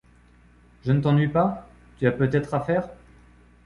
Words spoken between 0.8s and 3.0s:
Je ne t’ennuie pas? tu as peut-être à faire?